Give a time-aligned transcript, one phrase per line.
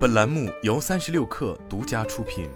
[0.00, 2.48] 本栏目由三十六氪独家出品。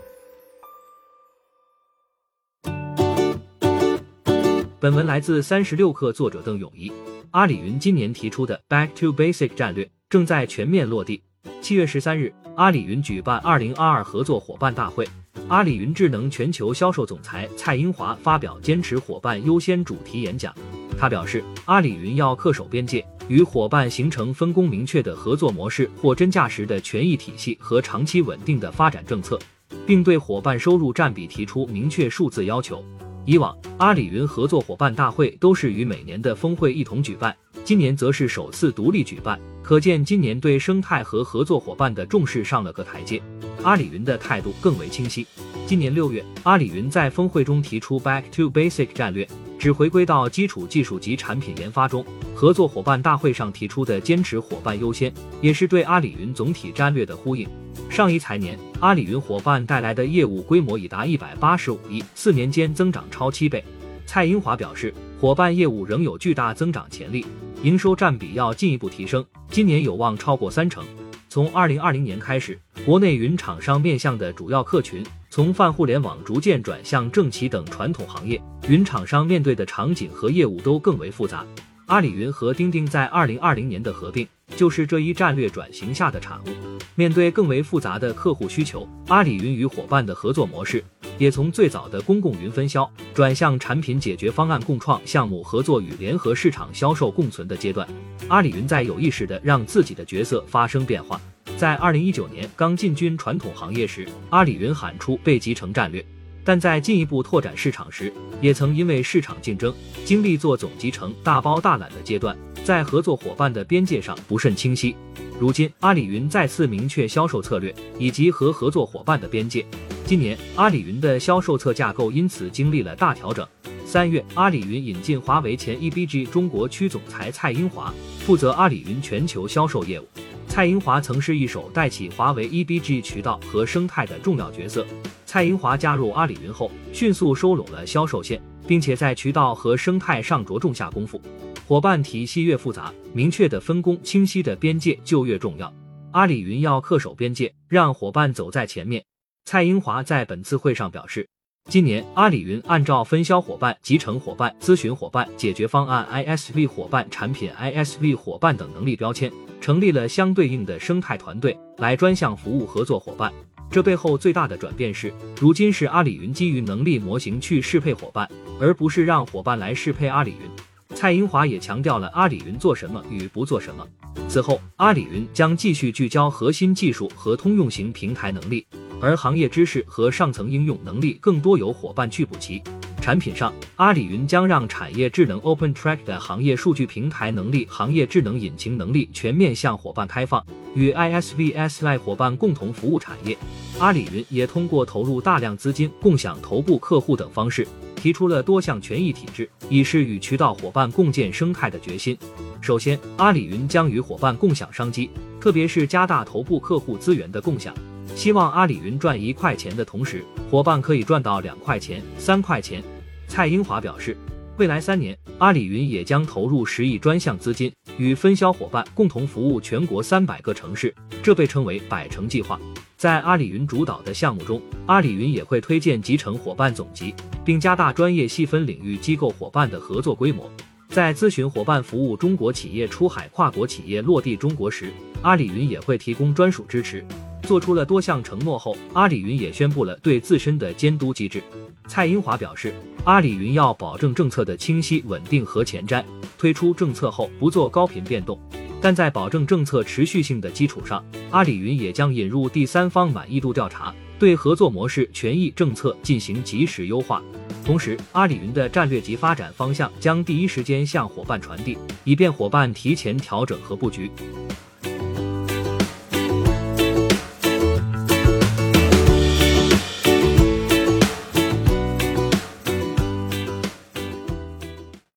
[4.81, 6.91] 本文来自三十六氪，作者邓永怡。
[7.33, 11.23] 阿里云今年提出的 Back to Basic 战略正在全面落地。
[11.61, 15.07] 七月十三日，阿里云举办二零二二合作伙伴大会，
[15.49, 20.55] 阿里云智能全球销售总裁蔡英华发表坚持伙伴优先主题演讲。
[20.97, 29.39] 他表示，阿里云要恪守边界，与伙伴形成分工明确的合作模式货真价实的权益体系和长期稳定的发展政策，
[29.87, 32.85] 并对伙伴收入占比提出明确数字要求。
[33.25, 43.23] 以往，阿里云合作伙伴大会都是与每年的峰会一同举办，今年则是首次独立举办，可见今年对生态和合作伙伴的重视上了个台阶。
[43.63, 45.27] 阿里云的态度更为清晰。
[45.67, 49.27] 今年六月，阿里云在峰会中提出 Back to Basic 战略。
[49.65, 55.11] 只回归到基础技术及产品研发中，合作伙伴大会上提出的坚持伙伴优先，
[55.41, 57.49] 也是对阿里云总体战略的呼应。
[57.89, 63.65] 上一财年，阿里云伙伴带来的业务规模已达一百八十五亿，四年间增长超七倍。
[64.05, 67.25] 蔡英华表示，伙伴业务仍有巨大增长潜力，
[67.63, 70.85] 营收占比要进一步提升，今年有望超过三成。
[71.31, 75.03] 从二零二零年开始，国内云厂商面向的主要客群。
[75.35, 81.45] 从泛互联网逐渐转向政企等传统行业，云厂商面对的场景和业务都更为复杂。
[81.87, 84.25] 阿里云和钉钉在二零二零年的合并，
[84.57, 86.79] 就是这一战略转型下的产物。
[86.95, 90.85] 面对更为复杂的客户需求，阿里云与伙伴的合作模式
[91.19, 97.85] 也从最早的公共云分销，转向产品解决方案共创、项目合作与联合市场销售共存的阶段。
[98.29, 101.21] 阿里云在有意识地让自己的角色发生变化。
[101.65, 106.05] 在二零一九年刚进军传统行业时，阿里云喊出被集成战略，
[106.45, 108.13] 但在进一步拓展市场时，
[108.43, 114.95] 也曾因为市场竞争，经历做总集成、大包大揽的阶段，在合作伙伴的边界上不甚清晰。
[115.41, 119.65] 如今，阿里云再次明确销售策略以及和合作伙伴的边界。
[120.05, 123.49] 今年，阿里云的销售侧架构因此经历了大调整。
[123.87, 130.07] 三月，阿里云引进华为前 EBG 中国区总裁蔡英华，负责阿里云全球销售业务。
[130.55, 134.87] 蔡英华曾是一手带起华为 EBG 渠道和生态的重要角色。
[135.27, 141.21] 蔡英华加入阿里云后，迅速收拢了销售线，并且在渠道和生态上着重下功夫。
[141.67, 145.75] 伙伴体系越复杂，明确的分工、清晰的边界就越重要。
[146.13, 149.05] 阿里云要恪守边界，让伙伴走在前面。
[149.45, 151.29] 蔡英华在本次会上表示。
[151.71, 163.33] 今年，阿里云按照分销伙伴、集成伙伴、咨询伙伴、解决方案 ISV 伙伴、产品 ISV 伙伴等能力标签，成立了相对应的生态团队来专项服务合作伙伴。
[163.71, 168.31] 这背后最大的转变是，如今是阿里云基于能力模型去适配伙伴，
[168.61, 170.95] 而不是让伙伴来适配阿里云。
[170.95, 173.85] 蔡英华也强调了阿里云做什么与不做什么。
[174.29, 178.65] 此后，阿里云将继续聚焦核心技术和通用型平台能力。
[179.05, 182.63] 而行业知识和上层应用能力更多由伙伴去补齐。
[183.03, 190.43] 产品上，阿里云将让产业智能 OpenTrack 的行业数据平台能力、行业智能引擎能力全面向伙伴开放，
[190.75, 193.37] 与 ISVSI 伙伴共同服务产业。
[193.79, 202.17] 阿里云也通过投入大量资金、共享头部客户等方式，提出了多项权益体制，以示与渠道伙伴共建生态的决心。
[202.63, 207.75] 首先，阿里云将与伙伴共享商机，特别是加大头部客户资源的共享。
[208.15, 212.83] 希望阿里云赚一块钱的同时，伙伴可以赚到两块钱、三块钱。
[213.27, 214.17] 蔡英华表示，
[214.57, 222.61] 未来三年，阿里云也将投入十亿专项资金，与分销伙伴共同服务全国三百个城市，这被称为“百城计划”。
[222.97, 227.13] 在阿里云主导的项目中，阿里云也会推荐集成伙伴总集，
[227.45, 230.49] 并加大专业细分领域机构伙伴的合作规模。
[230.89, 234.93] 在咨询伙伴服务中国企业出海、跨国企业落地中国时，
[235.23, 237.05] 阿里云也会提供专属支持。
[237.45, 241.43] 做出了多项承诺后，阿里云也宣布了对自身的监督机制。
[241.87, 242.75] 蔡英华表示，
[243.05, 246.03] 阿里云要保证政策的清晰、稳定和前瞻，
[246.39, 248.39] 推出政策后不做高频变动，
[248.81, 257.23] 但在保证政策持续性的基础上，阿里云也将引入第三方满意度调查，对合作模式、权益政策进行及时优化。
[257.65, 264.11] 同时，阿里云的战略及发展方向将第一时间向伙伴传递，以便伙伴提前调整和布局。